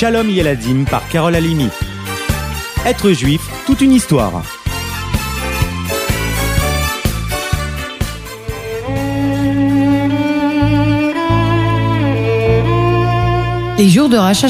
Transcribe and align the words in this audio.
Shalom 0.00 0.30
Yeladim 0.30 0.84
par 0.84 1.08
Carole 1.08 1.34
Alimi. 1.34 1.66
Être 2.86 3.10
juif, 3.10 3.40
toute 3.66 3.80
une 3.80 3.92
histoire. 3.92 4.44
Les 13.76 13.88
jours 13.88 14.08
de 14.08 14.16
Rosh 14.16 14.44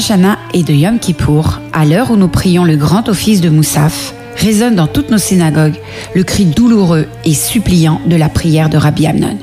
et 0.53 0.61
de 0.61 0.71
Yom 0.71 0.99
Kippour, 0.99 1.59
à 1.73 1.83
l'heure 1.83 2.11
où 2.11 2.15
nous 2.15 2.27
prions 2.27 2.63
le 2.63 2.75
grand 2.75 3.09
office 3.09 3.41
de 3.41 3.49
Moussaf, 3.49 4.13
résonne 4.35 4.75
dans 4.75 4.85
toutes 4.85 5.09
nos 5.09 5.17
synagogues 5.17 5.79
le 6.13 6.23
cri 6.23 6.45
douloureux 6.45 7.07
et 7.25 7.33
suppliant 7.33 8.01
de 8.05 8.17
la 8.17 8.29
prière 8.29 8.69
de 8.69 8.77
Rabbi 8.77 9.07
Amnon. 9.07 9.39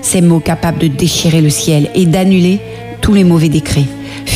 Ces 0.00 0.22
mots 0.22 0.40
capables 0.40 0.78
de 0.78 0.86
déchirer 0.86 1.42
le 1.42 1.50
ciel 1.50 1.90
et 1.94 2.06
d'annuler 2.06 2.58
tous 3.02 3.12
les 3.12 3.24
mauvais 3.24 3.50
décrets 3.50 3.84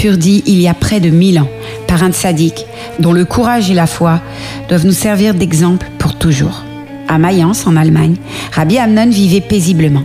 furent 0.06 0.42
il 0.46 0.60
y 0.60 0.68
a 0.68 0.74
près 0.74 1.00
de 1.00 1.10
mille 1.10 1.40
ans 1.40 1.48
par 1.88 2.04
un 2.04 2.12
tzaddik 2.12 2.64
dont 3.00 3.12
le 3.12 3.24
courage 3.24 3.70
et 3.70 3.74
la 3.74 3.88
foi 3.88 4.20
doivent 4.68 4.86
nous 4.86 4.92
servir 4.92 5.34
d'exemple 5.34 5.90
pour 5.98 6.16
toujours. 6.16 6.62
À 7.08 7.18
Mayence, 7.18 7.66
en 7.66 7.76
Allemagne, 7.76 8.14
Rabbi 8.52 8.78
Amnon 8.78 9.10
vivait 9.10 9.40
paisiblement, 9.40 10.04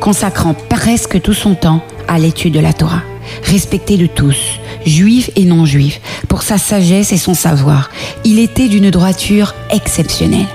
consacrant 0.00 0.54
presque 0.54 1.20
tout 1.20 1.34
son 1.34 1.54
temps 1.54 1.84
à 2.08 2.18
l'étude 2.18 2.54
de 2.54 2.60
la 2.60 2.72
Torah 2.72 3.02
respecté 3.44 3.96
de 3.96 4.06
tous, 4.06 4.58
juifs 4.84 5.30
et 5.36 5.44
non 5.44 5.64
juifs, 5.64 6.00
pour 6.28 6.42
sa 6.42 6.58
sagesse 6.58 7.12
et 7.12 7.16
son 7.16 7.34
savoir. 7.34 7.90
Il 8.24 8.38
était 8.38 8.68
d'une 8.68 8.90
droiture 8.90 9.54
exceptionnelle. 9.70 10.48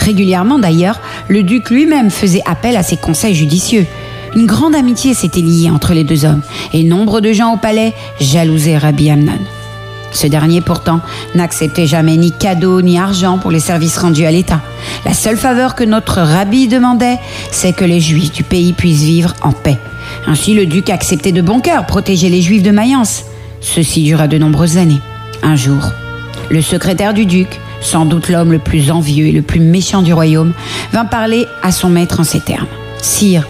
Régulièrement 0.00 0.58
d'ailleurs, 0.58 1.00
le 1.28 1.42
duc 1.42 1.70
lui-même 1.70 2.10
faisait 2.10 2.42
appel 2.46 2.76
à 2.76 2.82
ses 2.82 2.96
conseils 2.96 3.34
judicieux. 3.34 3.86
Une 4.34 4.46
grande 4.46 4.74
amitié 4.74 5.14
s'était 5.14 5.40
liée 5.40 5.70
entre 5.70 5.94
les 5.94 6.04
deux 6.04 6.24
hommes, 6.24 6.42
et 6.72 6.84
nombre 6.84 7.20
de 7.20 7.32
gens 7.32 7.54
au 7.54 7.56
palais 7.56 7.94
jalousaient 8.20 8.78
Rabbi 8.78 9.10
Amnon. 9.10 9.38
Ce 10.12 10.26
dernier 10.26 10.60
pourtant 10.60 11.00
n'acceptait 11.34 11.86
jamais 11.86 12.16
ni 12.16 12.32
cadeau 12.32 12.80
ni 12.80 12.98
argent 12.98 13.38
pour 13.38 13.50
les 13.50 13.60
services 13.60 13.98
rendus 13.98 14.24
à 14.24 14.30
l'État. 14.30 14.60
La 15.04 15.12
seule 15.12 15.36
faveur 15.36 15.74
que 15.74 15.84
notre 15.84 16.20
rabbi 16.20 16.66
demandait, 16.66 17.18
c'est 17.50 17.74
que 17.74 17.84
les 17.84 18.00
juifs 18.00 18.32
du 18.32 18.42
pays 18.42 18.72
puissent 18.72 19.02
vivre 19.02 19.34
en 19.42 19.52
paix. 19.52 19.78
Ainsi, 20.26 20.54
le 20.54 20.66
duc 20.66 20.90
acceptait 20.90 21.32
de 21.32 21.42
bon 21.42 21.60
cœur 21.60 21.86
protéger 21.86 22.30
les 22.30 22.42
juifs 22.42 22.62
de 22.62 22.70
Mayence. 22.70 23.24
Ceci 23.60 24.02
dura 24.02 24.28
de 24.28 24.38
nombreuses 24.38 24.78
années. 24.78 25.00
Un 25.42 25.56
jour, 25.56 25.82
le 26.50 26.62
secrétaire 26.62 27.14
du 27.14 27.26
duc, 27.26 27.60
sans 27.80 28.06
doute 28.06 28.28
l'homme 28.28 28.52
le 28.52 28.58
plus 28.58 28.90
envieux 28.90 29.26
et 29.26 29.32
le 29.32 29.42
plus 29.42 29.60
méchant 29.60 30.02
du 30.02 30.12
royaume, 30.12 30.52
vint 30.92 31.04
parler 31.04 31.46
à 31.62 31.70
son 31.70 31.90
maître 31.90 32.20
en 32.20 32.24
ces 32.24 32.40
termes. 32.40 32.66
Sire, 33.02 33.46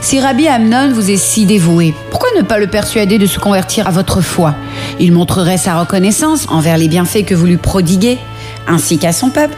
si 0.00 0.20
Rabbi 0.20 0.48
Amnon 0.48 0.92
vous 0.92 1.10
est 1.10 1.16
si 1.16 1.46
dévoué, 1.46 1.94
pourquoi 2.10 2.28
ne 2.36 2.42
pas 2.42 2.58
le 2.58 2.66
persuader 2.66 3.18
de 3.18 3.26
se 3.26 3.38
convertir 3.38 3.86
à 3.86 3.90
votre 3.90 4.20
foi? 4.20 4.54
Il 4.98 5.12
montrerait 5.12 5.58
sa 5.58 5.78
reconnaissance 5.78 6.46
envers 6.48 6.78
les 6.78 6.88
bienfaits 6.88 7.24
que 7.24 7.34
vous 7.34 7.46
lui 7.46 7.56
prodiguez, 7.56 8.18
ainsi 8.66 8.98
qu'à 8.98 9.12
son 9.12 9.30
peuple. 9.30 9.56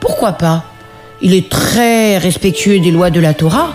Pourquoi 0.00 0.32
pas? 0.32 0.64
Il 1.22 1.34
est 1.34 1.48
très 1.48 2.18
respectueux 2.18 2.78
des 2.78 2.90
lois 2.90 3.10
de 3.10 3.20
la 3.20 3.34
Torah 3.34 3.74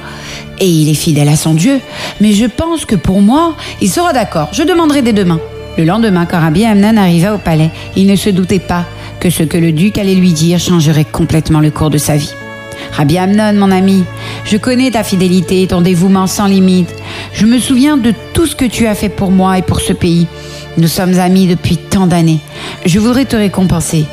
et 0.59 0.67
il 0.67 0.89
est 0.89 0.93
fidèle 0.93 1.29
à 1.29 1.35
son 1.35 1.53
Dieu, 1.53 1.79
mais 2.19 2.33
je 2.33 2.45
pense 2.45 2.85
que 2.85 2.95
pour 2.95 3.21
moi, 3.21 3.55
il 3.81 3.89
sera 3.89 4.13
d'accord. 4.13 4.49
Je 4.53 4.63
demanderai 4.63 5.01
dès 5.01 5.13
demain. 5.13 5.39
Le 5.77 5.85
lendemain, 5.85 6.25
quand 6.25 6.39
Rabbi 6.39 6.65
Amnon 6.65 6.97
arriva 6.97 7.33
au 7.33 7.37
palais, 7.37 7.71
il 7.95 8.05
ne 8.05 8.15
se 8.15 8.29
doutait 8.29 8.59
pas 8.59 8.85
que 9.19 9.29
ce 9.29 9.43
que 9.43 9.57
le 9.57 9.71
duc 9.71 9.97
allait 9.97 10.15
lui 10.15 10.33
dire 10.33 10.59
changerait 10.59 11.05
complètement 11.05 11.59
le 11.59 11.71
cours 11.71 11.89
de 11.89 11.97
sa 11.97 12.15
vie. 12.17 12.33
Rabbi 12.91 13.17
Amnon, 13.17 13.53
mon 13.53 13.71
ami, 13.71 14.03
je 14.51 14.57
connais 14.57 14.91
ta 14.91 15.01
fidélité 15.05 15.61
et 15.61 15.67
ton 15.67 15.79
dévouement 15.79 16.27
sans 16.27 16.45
limite. 16.45 16.93
Je 17.31 17.45
me 17.45 17.57
souviens 17.57 17.95
de 17.95 18.13
tout 18.33 18.45
ce 18.45 18.53
que 18.53 18.65
tu 18.65 18.85
as 18.85 18.95
fait 18.95 19.07
pour 19.07 19.31
moi 19.31 19.57
et 19.57 19.61
pour 19.61 19.79
ce 19.79 19.93
pays. 19.93 20.27
Nous 20.77 20.89
sommes 20.89 21.17
amis 21.19 21.47
depuis 21.47 21.77
tant 21.77 22.05
d'années. 22.05 22.41
Je 22.85 22.99
voudrais 22.99 23.23
te 23.23 23.37
récompenser. 23.37 24.03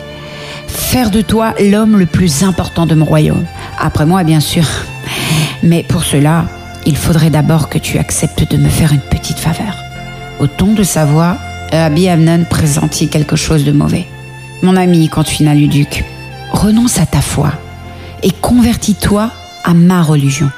Faire 0.69 1.11
de 1.11 1.22
toi 1.22 1.55
l'homme 1.58 1.98
le 1.98 2.06
plus 2.06 2.45
important 2.45 2.86
de 2.86 2.95
mon 2.95 3.05
royaume. 3.05 3.46
Après 3.80 4.07
moi, 4.07 4.23
bien 4.23 4.39
sûr. 4.39 4.64
Mais 5.64 5.83
pour 5.83 6.05
cela, 6.05 6.45
il 6.86 6.96
faudrait 6.96 7.30
d'abord 7.30 7.68
que 7.68 7.79
tu 7.79 7.98
acceptes 7.98 8.48
de 8.48 8.58
me 8.58 8.68
faire 8.68 8.92
une 8.92 9.01
petite 9.01 9.41
faveur. 9.41 9.74
Au 10.39 10.46
ton 10.46 10.73
de 10.73 10.85
sa 10.85 11.05
voix, 11.05 11.36
Rabbi 11.73 12.08
Amnon 12.08 12.45
pressentit 12.48 13.08
quelque 13.08 13.35
chose 13.35 13.64
de 13.64 13.73
mauvais. 13.73 14.07
Mon 14.62 14.77
ami, 14.77 15.08
continua 15.08 15.55
le 15.55 15.67
duc, 15.67 16.05
renonce 16.52 17.01
à 17.01 17.07
ta 17.07 17.23
foi 17.23 17.51
et 18.23 18.30
convertis-toi 18.30 19.33
à 19.68 19.74
ma 19.74 20.02
religion. 20.02 20.51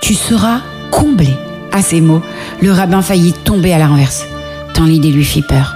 Tu 0.00 0.14
seras 0.14 0.60
comblé. 0.90 1.28
À 1.72 1.82
ces 1.82 2.00
mots, 2.00 2.22
le 2.62 2.72
rabbin 2.72 3.02
faillit 3.02 3.34
tomber 3.34 3.74
à 3.74 3.78
la 3.78 3.88
renverse, 3.88 4.24
tant 4.72 4.84
l'idée 4.84 5.12
lui 5.12 5.24
fit 5.24 5.42
peur. 5.42 5.74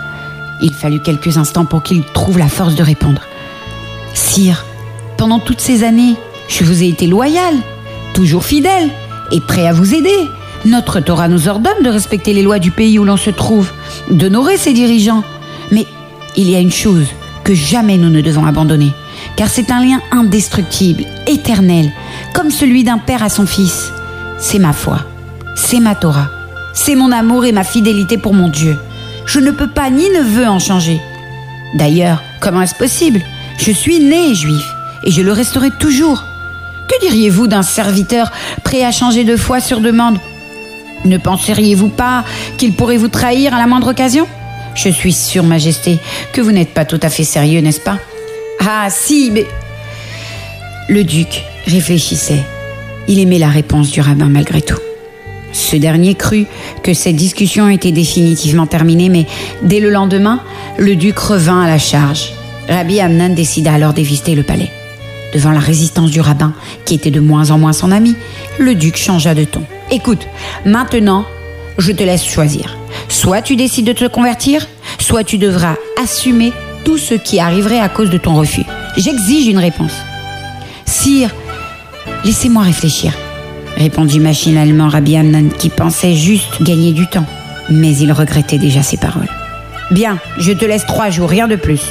Il 0.62 0.72
fallut 0.72 1.00
quelques 1.00 1.36
instants 1.36 1.66
pour 1.66 1.82
qu'il 1.82 2.02
trouve 2.04 2.38
la 2.38 2.48
force 2.48 2.74
de 2.74 2.82
répondre. 2.82 3.20
Sire, 4.14 4.64
pendant 5.18 5.40
toutes 5.40 5.60
ces 5.60 5.84
années, 5.84 6.14
je 6.48 6.64
vous 6.64 6.82
ai 6.82 6.88
été 6.88 7.06
loyal, 7.06 7.54
toujours 8.14 8.44
fidèle 8.44 8.88
et 9.30 9.40
prêt 9.40 9.66
à 9.66 9.74
vous 9.74 9.94
aider. 9.94 10.16
Notre 10.64 11.00
Torah 11.00 11.28
nous 11.28 11.48
ordonne 11.48 11.82
de 11.84 11.90
respecter 11.90 12.32
les 12.32 12.42
lois 12.42 12.58
du 12.58 12.70
pays 12.70 12.98
où 12.98 13.04
l'on 13.04 13.18
se 13.18 13.30
trouve, 13.30 13.70
d'honorer 14.10 14.56
ses 14.56 14.72
dirigeants. 14.72 15.22
Mais 15.70 15.86
il 16.34 16.48
y 16.48 16.56
a 16.56 16.60
une 16.60 16.72
chose 16.72 17.08
que 17.44 17.52
jamais 17.54 17.98
nous 17.98 18.10
ne 18.10 18.22
devons 18.22 18.46
abandonner, 18.46 18.92
car 19.40 19.48
c'est 19.48 19.70
un 19.70 19.82
lien 19.82 20.02
indestructible, 20.12 21.06
éternel, 21.26 21.90
comme 22.34 22.50
celui 22.50 22.84
d'un 22.84 22.98
père 22.98 23.22
à 23.22 23.30
son 23.30 23.46
fils. 23.46 23.90
C'est 24.38 24.58
ma 24.58 24.74
foi, 24.74 24.98
c'est 25.56 25.80
ma 25.80 25.94
Torah, 25.94 26.28
c'est 26.74 26.94
mon 26.94 27.10
amour 27.10 27.46
et 27.46 27.52
ma 27.52 27.64
fidélité 27.64 28.18
pour 28.18 28.34
mon 28.34 28.48
Dieu. 28.48 28.76
Je 29.24 29.40
ne 29.40 29.50
peux 29.50 29.70
pas 29.70 29.88
ni 29.88 30.10
ne 30.10 30.20
veux 30.20 30.46
en 30.46 30.58
changer. 30.58 31.00
D'ailleurs, 31.72 32.22
comment 32.42 32.60
est-ce 32.60 32.74
possible? 32.74 33.22
Je 33.56 33.72
suis 33.72 33.98
né 33.98 34.34
juif 34.34 34.74
et 35.04 35.10
je 35.10 35.22
le 35.22 35.32
resterai 35.32 35.70
toujours. 35.70 36.22
Que 36.90 37.00
diriez-vous 37.00 37.46
d'un 37.46 37.62
serviteur 37.62 38.30
prêt 38.62 38.84
à 38.84 38.92
changer 38.92 39.24
de 39.24 39.38
foi 39.38 39.60
sur 39.60 39.80
demande? 39.80 40.18
Ne 41.06 41.16
penseriez-vous 41.16 41.88
pas 41.88 42.26
qu'il 42.58 42.74
pourrait 42.74 42.98
vous 42.98 43.08
trahir 43.08 43.54
à 43.54 43.58
la 43.58 43.66
moindre 43.66 43.92
occasion? 43.92 44.26
Je 44.74 44.90
suis 44.90 45.14
sûre, 45.14 45.44
Majesté, 45.44 45.98
que 46.34 46.42
vous 46.42 46.52
n'êtes 46.52 46.74
pas 46.74 46.84
tout 46.84 47.00
à 47.02 47.08
fait 47.08 47.24
sérieux, 47.24 47.62
n'est-ce 47.62 47.80
pas? 47.80 47.96
Ah 48.62 48.88
si, 48.90 49.30
mais... 49.30 49.46
Le 50.88 51.02
duc 51.02 51.44
réfléchissait. 51.66 52.42
Il 53.08 53.18
aimait 53.18 53.38
la 53.38 53.48
réponse 53.48 53.90
du 53.90 54.02
rabbin 54.02 54.28
malgré 54.28 54.60
tout. 54.60 54.78
Ce 55.52 55.76
dernier 55.76 56.14
crut 56.14 56.46
que 56.82 56.92
cette 56.92 57.16
discussion 57.16 57.68
était 57.68 57.90
définitivement 57.90 58.66
terminée, 58.66 59.08
mais 59.08 59.26
dès 59.62 59.80
le 59.80 59.88
lendemain, 59.88 60.40
le 60.78 60.94
duc 60.94 61.18
revint 61.18 61.62
à 61.62 61.68
la 61.68 61.78
charge. 61.78 62.32
Rabbi 62.68 63.00
Amnan 63.00 63.30
décida 63.30 63.72
alors 63.72 63.94
d'éviter 63.94 64.34
le 64.34 64.42
palais. 64.42 64.70
Devant 65.32 65.52
la 65.52 65.60
résistance 65.60 66.10
du 66.10 66.20
rabbin, 66.20 66.52
qui 66.84 66.94
était 66.94 67.10
de 67.10 67.20
moins 67.20 67.50
en 67.50 67.58
moins 67.58 67.72
son 67.72 67.90
ami, 67.90 68.14
le 68.58 68.74
duc 68.74 68.96
changea 68.96 69.34
de 69.34 69.44
ton. 69.44 69.62
Écoute, 69.90 70.26
maintenant, 70.66 71.24
je 71.78 71.92
te 71.92 72.02
laisse 72.02 72.24
choisir. 72.24 72.76
Soit 73.08 73.40
tu 73.40 73.56
décides 73.56 73.86
de 73.86 73.92
te 73.92 74.06
convertir, 74.06 74.68
soit 74.98 75.24
tu 75.24 75.38
devras 75.38 75.76
assumer 76.00 76.52
tout 76.84 76.98
ce 76.98 77.14
qui 77.14 77.40
arriverait 77.40 77.80
à 77.80 77.88
cause 77.88 78.10
de 78.10 78.18
ton 78.18 78.34
refus. 78.34 78.64
J'exige 78.96 79.46
une 79.46 79.58
réponse. 79.58 79.92
Sire, 80.86 81.30
laissez-moi 82.24 82.62
réfléchir, 82.62 83.12
répondit 83.76 84.20
machinalement 84.20 84.88
Rabbi 84.88 85.16
qui 85.58 85.68
pensait 85.68 86.14
juste 86.14 86.62
gagner 86.62 86.92
du 86.92 87.06
temps. 87.06 87.26
Mais 87.68 87.96
il 87.96 88.12
regrettait 88.12 88.58
déjà 88.58 88.82
ses 88.82 88.96
paroles. 88.96 89.28
Bien, 89.90 90.18
je 90.38 90.52
te 90.52 90.64
laisse 90.64 90.86
trois 90.86 91.10
jours, 91.10 91.28
rien 91.28 91.48
de 91.48 91.56
plus. 91.56 91.82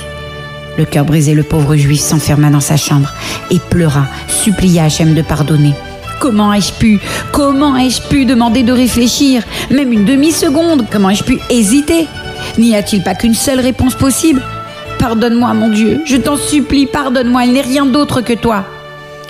Le 0.78 0.86
cœur 0.86 1.06
brisé, 1.06 1.34
le 1.34 1.44
pauvre 1.44 1.76
juif 1.76 2.00
s'enferma 2.00 2.50
dans 2.50 2.60
sa 2.60 2.78
chambre 2.78 3.14
et 3.52 3.60
pleura, 3.60 4.06
supplia 4.28 4.86
Hachem 4.86 5.14
de 5.14 5.22
pardonner. 5.22 5.74
Comment 6.20 6.54
ai-je 6.54 6.74
pu 6.74 7.00
Comment 7.32 7.78
ai-je 7.78 8.02
pu 8.02 8.26
demander 8.26 8.64
de 8.64 8.74
réfléchir? 8.74 9.44
Même 9.72 9.94
une 9.94 10.06
demi-seconde 10.06 10.86
Comment 10.92 11.10
ai-je 11.10 11.24
pu 11.24 11.40
hésiter? 11.50 12.08
N'y 12.58 12.76
a-t-il 12.76 13.04
pas 13.04 13.16
qu'une 13.16 13.34
seule 13.34 13.60
réponse 13.60 13.96
possible? 13.96 14.42
Pardonne-moi, 15.00 15.54
mon 15.54 15.70
Dieu, 15.70 16.02
je 16.06 16.18
t'en 16.18 16.38
supplie, 16.38 16.86
pardonne-moi, 16.86 17.46
il 17.46 17.54
n'est 17.54 17.62
rien 17.62 17.86
d'autre 17.86 18.22
que 18.22 18.34
toi. 18.34 18.66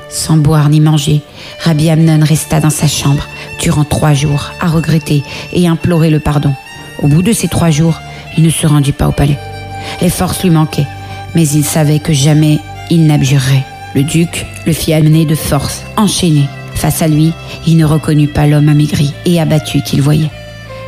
Sans 0.09 0.37
boire 0.37 0.69
ni 0.69 0.81
manger, 0.81 1.21
Rabbi 1.63 1.89
Amnon 1.89 2.19
resta 2.23 2.59
dans 2.59 2.69
sa 2.69 2.87
chambre 2.87 3.27
durant 3.61 3.83
trois 3.83 4.13
jours 4.13 4.51
à 4.59 4.67
regretter 4.67 5.23
et 5.53 5.67
implorer 5.67 6.09
le 6.09 6.19
pardon. 6.19 6.53
Au 7.01 7.07
bout 7.07 7.21
de 7.21 7.31
ces 7.31 7.47
trois 7.47 7.69
jours, 7.69 8.01
il 8.37 8.43
ne 8.43 8.49
se 8.49 8.67
rendit 8.67 8.91
pas 8.91 9.07
au 9.07 9.11
palais. 9.11 9.37
Les 10.01 10.09
forces 10.09 10.43
lui 10.43 10.49
manquaient 10.49 10.87
mais 11.35 11.47
il 11.49 11.63
savait 11.63 11.99
que 11.99 12.13
jamais 12.13 12.59
il 12.89 13.05
n'abjurerait. 13.05 13.65
Le 13.95 14.03
duc 14.03 14.45
le 14.65 14.73
fit 14.73 14.93
amener 14.93 15.25
de 15.25 15.35
force, 15.35 15.83
enchaîné. 15.97 16.43
Face 16.75 17.01
à 17.01 17.07
lui, 17.07 17.33
il 17.67 17.77
ne 17.77 17.85
reconnut 17.85 18.27
pas 18.27 18.47
l'homme 18.47 18.69
amaigri 18.69 19.13
et 19.25 19.39
abattu 19.39 19.81
qu'il 19.81 20.01
voyait. 20.01 20.31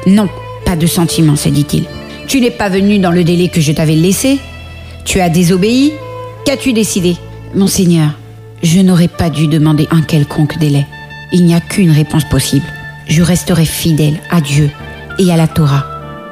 Non, 0.07 0.29
pas 0.65 0.75
de 0.75 0.87
sentiment, 0.87 1.35
se 1.35 1.49
dit-il. 1.49 1.85
Tu 2.27 2.39
n'es 2.39 2.51
pas 2.51 2.69
venu 2.69 2.99
dans 2.99 3.11
le 3.11 3.23
délai 3.23 3.49
que 3.49 3.59
je 3.59 3.71
t'avais 3.71 3.95
laissé? 3.95 4.39
Tu 5.05 5.19
as 5.19 5.29
désobéi 5.29 5.93
Qu'as-tu 6.45 6.73
décidé 6.73 7.17
Monseigneur, 7.53 8.11
je 8.63 8.79
n'aurais 8.79 9.07
pas 9.07 9.29
dû 9.29 9.47
demander 9.47 9.87
un 9.91 10.01
quelconque 10.01 10.57
délai. 10.57 10.85
Il 11.33 11.45
n'y 11.45 11.53
a 11.53 11.59
qu'une 11.59 11.91
réponse 11.91 12.23
possible. 12.25 12.65
Je 13.07 13.21
resterai 13.21 13.65
fidèle 13.65 14.19
à 14.29 14.41
Dieu 14.41 14.69
et 15.19 15.31
à 15.31 15.37
la 15.37 15.47
Torah, 15.47 15.85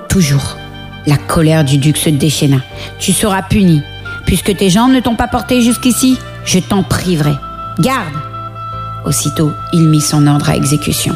toujours. 0.09 0.57
La 1.05 1.17
colère 1.17 1.63
du 1.63 1.77
duc 1.77 1.97
se 1.97 2.09
déchaîna. 2.09 2.57
Tu 2.99 3.13
seras 3.13 3.41
puni. 3.41 3.81
Puisque 4.25 4.55
tes 4.55 4.69
jambes 4.69 4.93
ne 4.93 4.99
t'ont 4.99 5.15
pas 5.15 5.27
porté 5.27 5.61
jusqu'ici, 5.61 6.17
je 6.45 6.59
t'en 6.59 6.83
priverai. 6.83 7.33
Garde 7.79 8.13
Aussitôt, 9.05 9.51
il 9.73 9.87
mit 9.87 10.01
son 10.01 10.27
ordre 10.27 10.49
à 10.49 10.55
exécution. 10.55 11.15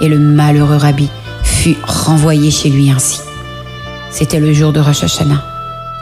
Et 0.00 0.08
le 0.08 0.18
malheureux 0.18 0.76
rabbi 0.76 1.08
fut 1.42 1.76
renvoyé 1.82 2.50
chez 2.50 2.70
lui 2.70 2.90
ainsi. 2.90 3.20
C'était 4.10 4.40
le 4.40 4.52
jour 4.52 4.72
de 4.72 4.80
Rosh 4.80 5.02
Hashanah. 5.02 5.44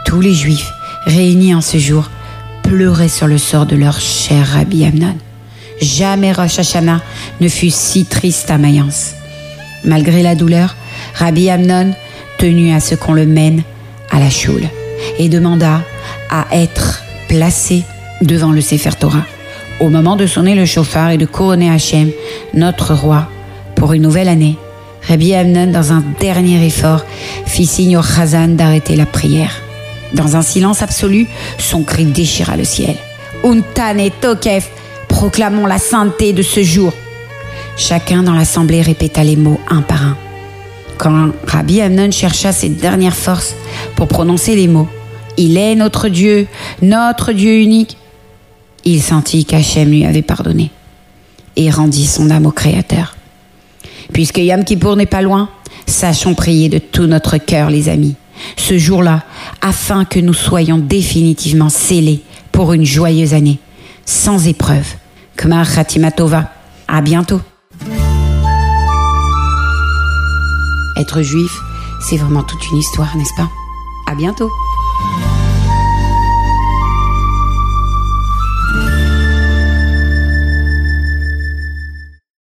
Tous 0.05 0.21
les 0.21 0.33
juifs, 0.33 0.71
réunis 1.05 1.53
en 1.53 1.61
ce 1.61 1.77
jour, 1.77 2.09
pleuraient 2.63 3.09
sur 3.09 3.27
le 3.27 3.37
sort 3.37 3.65
de 3.65 3.75
leur 3.75 3.99
cher 3.99 4.47
rabbi 4.47 4.85
Amnon. 4.85 5.15
Jamais 5.81 6.31
Rosh 6.31 6.57
ne 7.41 7.47
fut 7.47 7.69
si 7.69 8.05
triste 8.05 8.49
à 8.49 8.57
Mayence. 8.57 9.11
Malgré 9.83 10.23
la 10.23 10.35
douleur, 10.35 10.75
Rabbi 11.15 11.49
Amnon 11.49 11.93
tenu 12.37 12.73
à 12.73 12.79
ce 12.79 12.95
qu'on 12.95 13.13
le 13.13 13.25
mène 13.25 13.61
à 14.11 14.19
la 14.19 14.29
choule 14.29 14.67
et 15.19 15.29
demanda 15.29 15.81
à 16.29 16.45
être 16.51 17.03
placé 17.27 17.83
devant 18.21 18.51
le 18.51 18.61
Sefer 18.61 18.91
Torah 18.99 19.25
au 19.79 19.89
moment 19.89 20.15
de 20.15 20.25
sonner 20.25 20.55
le 20.55 20.65
chauffard 20.65 21.11
et 21.11 21.17
de 21.17 21.25
couronner 21.25 21.69
Hachem, 21.69 22.11
notre 22.53 22.93
roi, 22.93 23.27
pour 23.75 23.93
une 23.93 24.03
nouvelle 24.03 24.29
année. 24.29 24.57
Rabbi 25.07 25.35
Amnon, 25.35 25.67
dans 25.67 25.91
un 25.91 26.03
dernier 26.19 26.65
effort, 26.65 27.03
fit 27.45 27.65
signe 27.65 27.97
au 27.97 28.01
Chazan 28.01 28.49
d'arrêter 28.49 28.95
la 28.95 29.05
prière. 29.05 29.64
Dans 30.13 30.35
un 30.35 30.41
silence 30.41 30.81
absolu, 30.81 31.27
son 31.57 31.83
cri 31.83 32.05
déchira 32.05 32.57
le 32.57 32.63
ciel. 32.63 32.95
Untan 33.43 33.97
et 33.97 34.11
Tokef, 34.11 34.69
proclamons 35.07 35.65
la 35.65 35.77
sainteté 35.77 36.33
de 36.33 36.41
ce 36.41 36.63
jour. 36.63 36.93
Chacun 37.77 38.23
dans 38.23 38.33
l'assemblée 38.33 38.81
répéta 38.81 39.23
les 39.23 39.35
mots 39.35 39.59
un 39.69 39.81
par 39.81 40.03
un. 40.03 40.17
Quand 40.97 41.31
Rabbi 41.45 41.81
Amnon 41.81 42.11
chercha 42.11 42.51
ses 42.51 42.69
dernières 42.69 43.15
forces 43.15 43.55
pour 43.95 44.07
prononcer 44.07 44.55
les 44.55 44.67
mots, 44.67 44.87
Il 45.37 45.57
est 45.57 45.75
notre 45.75 46.07
Dieu, 46.07 46.47
notre 46.81 47.33
Dieu 47.33 47.59
unique, 47.59 47.97
il 48.85 49.01
sentit 49.01 49.43
qu'Hachem 49.43 49.89
lui 49.89 50.05
avait 50.05 50.21
pardonné 50.21 50.71
et 51.57 51.69
rendit 51.69 52.05
son 52.05 52.29
âme 52.29 52.45
au 52.45 52.51
Créateur. 52.51 53.17
Puisque 54.13 54.37
Yom 54.37 54.63
Kippour 54.63 54.95
n'est 54.95 55.05
pas 55.05 55.21
loin, 55.21 55.49
sachons 55.87 56.35
prier 56.35 56.69
de 56.69 56.77
tout 56.77 57.07
notre 57.07 57.37
cœur, 57.37 57.69
les 57.69 57.89
amis, 57.89 58.15
ce 58.55 58.77
jour-là, 58.77 59.23
afin 59.61 60.05
que 60.05 60.19
nous 60.19 60.33
soyons 60.33 60.77
définitivement 60.77 61.69
scellés 61.69 62.23
pour 62.51 62.73
une 62.73 62.85
joyeuse 62.85 63.33
année, 63.33 63.59
sans 64.05 64.47
épreuve. 64.47 64.87
Kmar 65.37 65.73
Khatimatova, 65.73 66.51
à 66.87 67.01
bientôt. 67.01 67.41
Être 70.97 71.21
juif, 71.21 71.51
c'est 71.99 72.17
vraiment 72.17 72.43
toute 72.43 72.65
une 72.71 72.77
histoire, 72.77 73.15
n'est-ce 73.17 73.35
pas? 73.35 73.49
À 74.09 74.15
bientôt. 74.15 74.49